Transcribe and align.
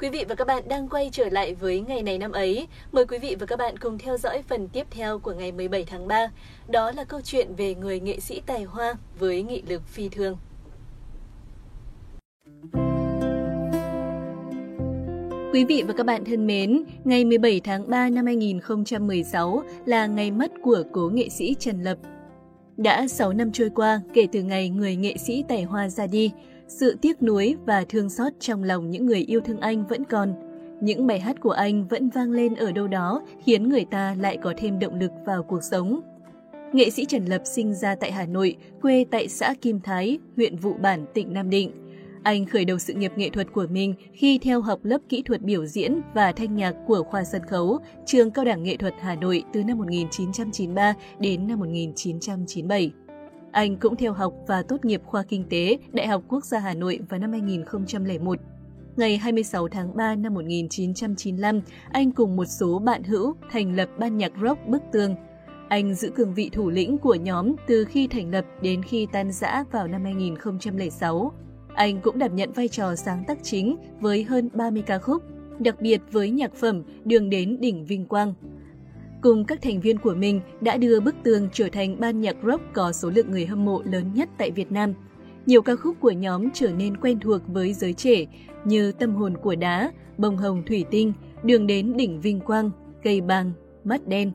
Quý 0.00 0.08
vị 0.10 0.24
và 0.28 0.34
các 0.34 0.46
bạn 0.46 0.62
đang 0.68 0.88
quay 0.88 1.08
trở 1.12 1.28
lại 1.28 1.54
với 1.54 1.80
ngày 1.80 2.02
này 2.02 2.18
năm 2.18 2.32
ấy. 2.32 2.66
Mời 2.92 3.06
quý 3.06 3.18
vị 3.18 3.36
và 3.40 3.46
các 3.46 3.58
bạn 3.58 3.78
cùng 3.78 3.98
theo 3.98 4.18
dõi 4.18 4.42
phần 4.48 4.68
tiếp 4.68 4.86
theo 4.90 5.18
của 5.18 5.32
ngày 5.32 5.52
17 5.52 5.84
tháng 5.84 6.08
3. 6.08 6.28
Đó 6.68 6.92
là 6.96 7.04
câu 7.04 7.20
chuyện 7.20 7.54
về 7.56 7.74
người 7.74 8.00
nghệ 8.00 8.20
sĩ 8.20 8.42
tài 8.46 8.64
hoa 8.64 8.94
với 9.18 9.42
nghị 9.42 9.62
lực 9.68 9.82
phi 9.86 10.08
thường. 10.08 10.36
Quý 15.52 15.64
vị 15.64 15.82
và 15.86 15.94
các 15.96 16.06
bạn 16.06 16.24
thân 16.24 16.46
mến, 16.46 16.84
ngày 17.04 17.24
17 17.24 17.60
tháng 17.60 17.90
3 17.90 18.08
năm 18.08 18.26
2016 18.26 19.62
là 19.86 20.06
ngày 20.06 20.30
mất 20.30 20.52
của 20.62 20.82
cố 20.92 21.10
nghệ 21.14 21.28
sĩ 21.28 21.54
Trần 21.58 21.82
Lập. 21.82 21.98
Đã 22.76 23.08
6 23.08 23.32
năm 23.32 23.52
trôi 23.52 23.70
qua 23.74 24.00
kể 24.14 24.26
từ 24.32 24.42
ngày 24.42 24.68
người 24.68 24.96
nghệ 24.96 25.16
sĩ 25.16 25.44
tài 25.48 25.62
hoa 25.62 25.88
ra 25.88 26.06
đi, 26.06 26.32
sự 26.68 26.96
tiếc 27.02 27.22
nuối 27.22 27.56
và 27.66 27.84
thương 27.88 28.10
xót 28.10 28.32
trong 28.40 28.62
lòng 28.62 28.90
những 28.90 29.06
người 29.06 29.20
yêu 29.20 29.40
thương 29.40 29.60
anh 29.60 29.86
vẫn 29.86 30.04
còn. 30.04 30.34
Những 30.80 31.06
bài 31.06 31.20
hát 31.20 31.40
của 31.40 31.50
anh 31.50 31.88
vẫn 31.88 32.08
vang 32.08 32.30
lên 32.30 32.54
ở 32.54 32.72
đâu 32.72 32.88
đó 32.88 33.22
khiến 33.44 33.68
người 33.68 33.84
ta 33.84 34.16
lại 34.20 34.38
có 34.42 34.54
thêm 34.56 34.78
động 34.78 34.98
lực 34.98 35.10
vào 35.26 35.42
cuộc 35.42 35.62
sống. 35.62 36.00
Nghệ 36.72 36.90
sĩ 36.90 37.04
Trần 37.04 37.24
Lập 37.24 37.42
sinh 37.44 37.74
ra 37.74 37.94
tại 37.94 38.12
Hà 38.12 38.26
Nội, 38.26 38.56
quê 38.82 39.04
tại 39.10 39.28
xã 39.28 39.54
Kim 39.60 39.80
Thái, 39.80 40.18
huyện 40.36 40.56
Vụ 40.56 40.74
Bản, 40.82 41.06
tỉnh 41.14 41.32
Nam 41.32 41.50
Định. 41.50 41.70
Anh 42.22 42.46
khởi 42.46 42.64
đầu 42.64 42.78
sự 42.78 42.94
nghiệp 42.94 43.12
nghệ 43.16 43.30
thuật 43.30 43.52
của 43.52 43.66
mình 43.70 43.94
khi 44.12 44.38
theo 44.38 44.60
học 44.60 44.80
lớp 44.82 44.98
kỹ 45.08 45.22
thuật 45.22 45.42
biểu 45.42 45.66
diễn 45.66 46.00
và 46.14 46.32
thanh 46.32 46.54
nhạc 46.54 46.74
của 46.86 47.02
khoa 47.02 47.24
sân 47.24 47.42
khấu, 47.48 47.78
trường 48.06 48.30
Cao 48.30 48.44
đẳng 48.44 48.62
Nghệ 48.62 48.76
thuật 48.76 48.94
Hà 49.00 49.14
Nội 49.14 49.44
từ 49.52 49.64
năm 49.64 49.78
1993 49.78 50.94
đến 51.18 51.46
năm 51.46 51.58
1997. 51.58 52.92
Anh 53.56 53.76
cũng 53.76 53.96
theo 53.96 54.12
học 54.12 54.34
và 54.46 54.62
tốt 54.62 54.84
nghiệp 54.84 55.02
khoa 55.04 55.22
kinh 55.22 55.44
tế 55.50 55.78
Đại 55.92 56.06
học 56.06 56.22
Quốc 56.28 56.44
gia 56.44 56.58
Hà 56.58 56.74
Nội 56.74 57.00
vào 57.08 57.20
năm 57.20 57.32
2001. 57.32 58.38
Ngày 58.96 59.16
26 59.16 59.68
tháng 59.68 59.96
3 59.96 60.14
năm 60.14 60.34
1995, 60.34 61.60
anh 61.92 62.12
cùng 62.12 62.36
một 62.36 62.44
số 62.44 62.78
bạn 62.78 63.02
hữu 63.02 63.34
thành 63.50 63.76
lập 63.76 63.88
ban 63.98 64.16
nhạc 64.16 64.32
rock 64.42 64.66
Bức 64.66 64.82
Tường. 64.92 65.14
Anh 65.68 65.94
giữ 65.94 66.10
cương 66.10 66.34
vị 66.34 66.50
thủ 66.52 66.70
lĩnh 66.70 66.98
của 66.98 67.14
nhóm 67.14 67.54
từ 67.66 67.84
khi 67.84 68.06
thành 68.06 68.30
lập 68.30 68.44
đến 68.62 68.82
khi 68.82 69.06
tan 69.12 69.32
rã 69.32 69.64
vào 69.72 69.88
năm 69.88 70.04
2006. 70.04 71.32
Anh 71.74 72.00
cũng 72.00 72.18
đảm 72.18 72.36
nhận 72.36 72.52
vai 72.52 72.68
trò 72.68 72.94
sáng 72.94 73.24
tác 73.26 73.38
chính 73.42 73.76
với 74.00 74.24
hơn 74.24 74.50
30 74.54 74.82
ca 74.86 74.98
khúc, 74.98 75.22
đặc 75.58 75.80
biệt 75.80 76.00
với 76.12 76.30
nhạc 76.30 76.54
phẩm 76.54 76.82
Đường 77.04 77.30
đến 77.30 77.60
đỉnh 77.60 77.84
Vinh 77.84 78.06
Quang 78.06 78.34
cùng 79.22 79.44
các 79.44 79.62
thành 79.62 79.80
viên 79.80 79.98
của 79.98 80.14
mình 80.14 80.40
đã 80.60 80.76
đưa 80.76 81.00
Bức 81.00 81.14
Tường 81.22 81.48
trở 81.52 81.68
thành 81.72 82.00
ban 82.00 82.20
nhạc 82.20 82.36
rock 82.46 82.62
có 82.72 82.92
số 82.92 83.10
lượng 83.10 83.30
người 83.30 83.46
hâm 83.46 83.64
mộ 83.64 83.82
lớn 83.82 84.14
nhất 84.14 84.28
tại 84.38 84.50
Việt 84.50 84.72
Nam. 84.72 84.94
Nhiều 85.46 85.62
ca 85.62 85.76
khúc 85.76 85.96
của 86.00 86.10
nhóm 86.10 86.48
trở 86.54 86.72
nên 86.72 86.96
quen 86.96 87.20
thuộc 87.20 87.40
với 87.46 87.72
giới 87.72 87.92
trẻ 87.92 88.24
như 88.64 88.92
Tâm 88.92 89.14
hồn 89.14 89.36
của 89.42 89.54
đá, 89.54 89.92
Bông 90.18 90.36
hồng 90.36 90.62
thủy 90.66 90.84
tinh, 90.90 91.12
Đường 91.44 91.66
đến 91.66 91.96
đỉnh 91.96 92.20
vinh 92.20 92.40
quang, 92.40 92.70
Cây 93.02 93.20
bàng, 93.20 93.52
Mắt 93.84 94.08
đen. 94.08 94.32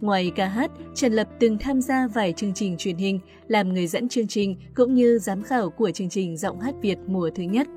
Ngoài 0.00 0.32
ca 0.36 0.46
hát, 0.46 0.70
Trần 0.94 1.12
Lập 1.12 1.28
từng 1.40 1.58
tham 1.58 1.80
gia 1.80 2.06
vài 2.06 2.32
chương 2.32 2.54
trình 2.54 2.76
truyền 2.76 2.96
hình, 2.96 3.20
làm 3.48 3.72
người 3.72 3.86
dẫn 3.86 4.08
chương 4.08 4.26
trình 4.26 4.56
cũng 4.74 4.94
như 4.94 5.18
giám 5.18 5.42
khảo 5.42 5.70
của 5.70 5.90
chương 5.90 6.08
trình 6.08 6.36
Giọng 6.36 6.60
hát 6.60 6.74
Việt 6.82 6.98
mùa 7.06 7.30
thứ 7.34 7.42
nhất. 7.42 7.68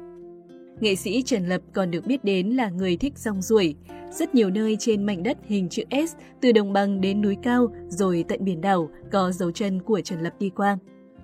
Nghệ 0.79 0.95
sĩ 0.95 1.21
Trần 1.21 1.45
Lập 1.45 1.61
còn 1.73 1.91
được 1.91 2.05
biết 2.05 2.23
đến 2.23 2.49
là 2.49 2.69
người 2.69 2.97
thích 2.97 3.17
rong 3.17 3.41
ruổi. 3.41 3.75
Rất 4.11 4.35
nhiều 4.35 4.49
nơi 4.49 4.77
trên 4.79 5.03
mảnh 5.03 5.23
đất 5.23 5.37
hình 5.43 5.69
chữ 5.69 5.83
S, 5.91 6.15
từ 6.41 6.51
đồng 6.51 6.73
bằng 6.73 7.01
đến 7.01 7.21
núi 7.21 7.37
cao 7.43 7.67
rồi 7.87 8.25
tận 8.27 8.43
biển 8.43 8.61
đảo 8.61 8.89
có 9.11 9.31
dấu 9.31 9.51
chân 9.51 9.81
của 9.81 10.01
Trần 10.01 10.19
Lập 10.19 10.33
đi 10.39 10.49
qua. 10.49 10.77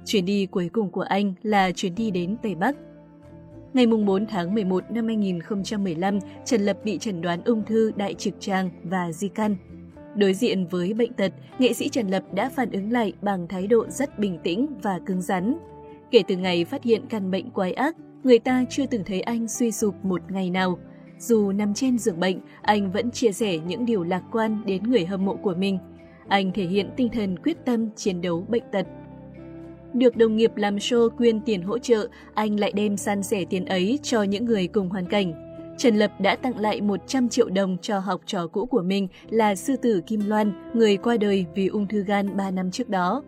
Chuyến 0.06 0.26
đi 0.26 0.46
cuối 0.46 0.70
cùng 0.74 0.92
của 0.92 1.02
anh 1.02 1.34
là 1.44 1.72
chuyến 1.72 1.96
đi 1.96 2.12
đến 2.12 2.38
Tây 2.42 2.56
Bắc. 2.56 2.76
Ngày 3.74 3.88
4 3.88 4.26
tháng 4.26 4.54
11 4.54 4.84
năm 4.92 5.08
2015, 5.08 6.20
Trần 6.46 6.62
Lập 6.62 6.78
bị 6.84 6.98
chẩn 6.98 7.22
đoán 7.22 7.44
ung 7.44 7.64
thư 7.66 7.92
đại 7.96 8.14
trực 8.14 8.34
tràng 8.40 8.70
và 8.84 9.12
di 9.12 9.28
căn. 9.28 9.56
Đối 10.16 10.34
diện 10.34 10.68
với 10.68 10.94
bệnh 10.94 11.14
tật, 11.14 11.32
nghệ 11.60 11.74
sĩ 11.74 11.90
Trần 11.90 12.08
Lập 12.08 12.24
đã 12.34 12.50
phản 12.50 12.72
ứng 12.72 12.92
lại 12.92 13.14
bằng 13.22 13.48
thái 13.48 13.68
độ 13.68 13.86
rất 13.90 14.20
bình 14.20 14.40
tĩnh 14.44 14.68
và 14.82 15.00
cứng 15.06 15.22
rắn. 15.22 15.58
Kể 16.12 16.24
từ 16.28 16.36
ngày 16.36 16.66
phát 16.66 16.84
hiện 16.84 17.02
căn 17.10 17.32
bệnh 17.32 17.52
quái 17.52 17.74
ác, 17.74 17.96
người 18.24 18.40
ta 18.40 18.66
chưa 18.70 18.86
từng 18.86 19.04
thấy 19.06 19.22
anh 19.22 19.48
suy 19.48 19.72
sụp 19.72 20.06
một 20.06 20.22
ngày 20.32 20.50
nào. 20.50 20.80
Dù 21.28 21.52
nằm 21.52 21.74
trên 21.74 21.98
giường 21.98 22.20
bệnh, 22.20 22.40
anh 22.62 22.92
vẫn 22.92 23.12
chia 23.12 23.32
sẻ 23.32 23.58
những 23.58 23.86
điều 23.86 24.04
lạc 24.04 24.24
quan 24.32 24.62
đến 24.66 24.84
người 24.84 25.06
hâm 25.06 25.26
mộ 25.26 25.36
của 25.36 25.54
mình. 25.58 25.78
Anh 26.28 26.52
thể 26.52 26.66
hiện 26.66 26.90
tinh 26.98 27.10
thần 27.10 27.40
quyết 27.40 27.58
tâm 27.66 27.90
chiến 27.96 28.22
đấu 28.22 28.46
bệnh 28.50 28.64
tật. 28.72 28.88
Được 29.94 30.18
đồng 30.18 30.36
nghiệp 30.36 30.52
làm 30.56 30.76
show 30.76 31.10
quyên 31.10 31.42
tiền 31.42 31.62
hỗ 31.62 31.80
trợ, 31.80 32.08
anh 32.34 32.60
lại 32.60 32.72
đem 32.72 32.98
san 32.98 33.24
sẻ 33.24 33.46
tiền 33.50 33.66
ấy 33.66 34.00
cho 34.04 34.24
những 34.24 34.46
người 34.46 34.68
cùng 34.68 34.90
hoàn 34.90 35.06
cảnh. 35.06 35.34
Trần 35.78 35.96
Lập 35.96 36.12
đã 36.20 36.36
tặng 36.36 36.60
lại 36.60 36.82
100 36.82 37.30
triệu 37.30 37.50
đồng 37.50 37.78
cho 37.82 38.00
học 38.00 38.22
trò 38.26 38.48
cũ 38.48 38.66
của 38.66 38.82
mình 38.82 39.08
là 39.30 39.56
sư 39.56 39.76
tử 39.76 40.02
Kim 40.08 40.22
Loan, 40.28 40.72
người 40.74 40.98
qua 40.98 41.18
đời 41.18 41.46
vì 41.56 41.68
ung 41.68 41.88
thư 41.88 42.04
gan 42.04 42.38
3 42.38 42.52
năm 42.52 42.72
trước 42.72 42.90
đó. 42.90 43.24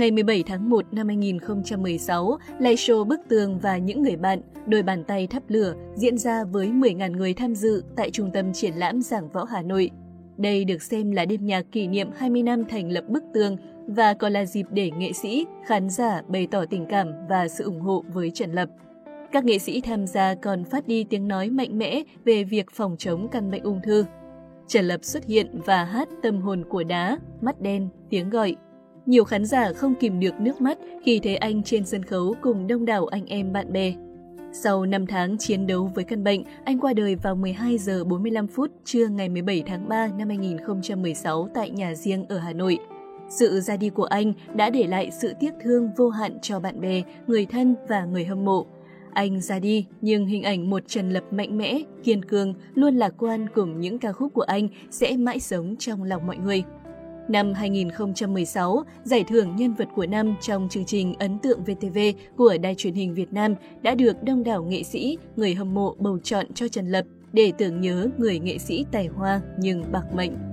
Ngày 0.00 0.10
17 0.10 0.42
tháng 0.42 0.70
1 0.70 0.84
năm 0.92 1.08
2016, 1.08 2.38
live 2.58 2.74
show 2.74 3.04
Bức 3.04 3.20
Tường 3.28 3.58
và 3.58 3.78
những 3.78 4.02
người 4.02 4.16
bạn, 4.16 4.40
đôi 4.66 4.82
bàn 4.82 5.04
tay 5.04 5.26
thắp 5.26 5.42
lửa 5.48 5.74
diễn 5.94 6.18
ra 6.18 6.44
với 6.44 6.68
10.000 6.68 7.16
người 7.16 7.34
tham 7.34 7.54
dự 7.54 7.84
tại 7.96 8.10
Trung 8.10 8.30
tâm 8.34 8.52
Triển 8.52 8.74
lãm 8.74 9.02
Giảng 9.02 9.28
Võ 9.28 9.44
Hà 9.44 9.62
Nội. 9.62 9.90
Đây 10.36 10.64
được 10.64 10.82
xem 10.82 11.10
là 11.10 11.24
đêm 11.24 11.46
nhạc 11.46 11.62
kỷ 11.72 11.86
niệm 11.86 12.10
20 12.16 12.42
năm 12.42 12.64
thành 12.64 12.90
lập 12.90 13.04
Bức 13.08 13.24
Tường 13.34 13.56
và 13.86 14.14
còn 14.14 14.32
là 14.32 14.44
dịp 14.44 14.66
để 14.70 14.90
nghệ 14.90 15.12
sĩ, 15.12 15.46
khán 15.66 15.90
giả 15.90 16.22
bày 16.28 16.46
tỏ 16.50 16.64
tình 16.70 16.86
cảm 16.86 17.12
và 17.28 17.48
sự 17.48 17.64
ủng 17.64 17.80
hộ 17.80 18.04
với 18.12 18.30
Trần 18.30 18.52
Lập. 18.52 18.68
Các 19.32 19.44
nghệ 19.44 19.58
sĩ 19.58 19.80
tham 19.80 20.06
gia 20.06 20.34
còn 20.34 20.64
phát 20.64 20.86
đi 20.86 21.04
tiếng 21.04 21.28
nói 21.28 21.50
mạnh 21.50 21.78
mẽ 21.78 22.02
về 22.24 22.44
việc 22.44 22.70
phòng 22.70 22.96
chống 22.98 23.28
căn 23.28 23.50
bệnh 23.50 23.62
ung 23.62 23.80
thư. 23.84 24.04
Trần 24.68 24.84
Lập 24.84 25.04
xuất 25.04 25.26
hiện 25.26 25.60
và 25.66 25.84
hát 25.84 26.08
tâm 26.22 26.40
hồn 26.40 26.64
của 26.68 26.84
đá, 26.84 27.18
mắt 27.40 27.60
đen, 27.60 27.88
tiếng 28.10 28.30
gọi 28.30 28.56
nhiều 29.06 29.24
khán 29.24 29.44
giả 29.44 29.72
không 29.72 29.94
kìm 29.94 30.20
được 30.20 30.40
nước 30.40 30.60
mắt 30.60 30.78
khi 31.04 31.20
thấy 31.22 31.36
anh 31.36 31.62
trên 31.62 31.86
sân 31.86 32.02
khấu 32.02 32.34
cùng 32.40 32.66
đông 32.66 32.84
đảo 32.84 33.06
anh 33.06 33.26
em 33.26 33.52
bạn 33.52 33.72
bè. 33.72 33.94
Sau 34.52 34.86
5 34.86 35.06
tháng 35.06 35.38
chiến 35.38 35.66
đấu 35.66 35.90
với 35.94 36.04
căn 36.04 36.24
bệnh, 36.24 36.44
anh 36.64 36.78
qua 36.80 36.92
đời 36.92 37.14
vào 37.14 37.34
12 37.34 37.78
giờ 37.78 38.04
45 38.04 38.46
phút 38.46 38.70
trưa 38.84 39.08
ngày 39.08 39.28
17 39.28 39.62
tháng 39.66 39.88
3 39.88 40.08
năm 40.18 40.28
2016 40.28 41.48
tại 41.54 41.70
nhà 41.70 41.94
riêng 41.94 42.24
ở 42.28 42.38
Hà 42.38 42.52
Nội. 42.52 42.78
Sự 43.28 43.60
ra 43.60 43.76
đi 43.76 43.88
của 43.90 44.04
anh 44.04 44.32
đã 44.54 44.70
để 44.70 44.86
lại 44.86 45.10
sự 45.10 45.32
tiếc 45.40 45.50
thương 45.62 45.90
vô 45.96 46.08
hạn 46.08 46.38
cho 46.42 46.60
bạn 46.60 46.80
bè, 46.80 47.02
người 47.26 47.46
thân 47.46 47.74
và 47.88 48.04
người 48.04 48.24
hâm 48.24 48.44
mộ. 48.44 48.66
Anh 49.12 49.40
ra 49.40 49.58
đi, 49.58 49.86
nhưng 50.00 50.26
hình 50.26 50.42
ảnh 50.42 50.70
một 50.70 50.82
Trần 50.86 51.10
Lập 51.10 51.24
mạnh 51.30 51.58
mẽ, 51.58 51.80
kiên 52.04 52.24
cường, 52.24 52.54
luôn 52.74 52.96
lạc 52.96 53.14
quan 53.18 53.46
cùng 53.54 53.80
những 53.80 53.98
ca 53.98 54.12
khúc 54.12 54.34
của 54.34 54.42
anh 54.42 54.68
sẽ 54.90 55.16
mãi 55.16 55.40
sống 55.40 55.76
trong 55.78 56.02
lòng 56.02 56.26
mọi 56.26 56.36
người. 56.36 56.64
Năm 57.30 57.54
2016, 57.54 58.84
giải 59.04 59.24
thưởng 59.28 59.56
nhân 59.56 59.74
vật 59.74 59.88
của 59.94 60.06
năm 60.06 60.34
trong 60.40 60.68
chương 60.68 60.84
trình 60.84 61.14
Ấn 61.18 61.38
tượng 61.38 61.64
VTV 61.64 61.98
của 62.36 62.56
Đài 62.62 62.74
truyền 62.74 62.94
hình 62.94 63.14
Việt 63.14 63.32
Nam 63.32 63.54
đã 63.82 63.94
được 63.94 64.22
đông 64.22 64.44
đảo 64.44 64.64
nghệ 64.64 64.82
sĩ, 64.82 65.18
người 65.36 65.54
hâm 65.54 65.74
mộ 65.74 65.94
bầu 65.98 66.18
chọn 66.18 66.46
cho 66.54 66.68
Trần 66.68 66.88
Lập 66.88 67.04
để 67.32 67.52
tưởng 67.58 67.80
nhớ 67.80 68.08
người 68.18 68.38
nghệ 68.38 68.58
sĩ 68.58 68.84
tài 68.92 69.06
hoa 69.06 69.40
nhưng 69.58 69.92
bạc 69.92 70.04
mệnh. 70.14 70.49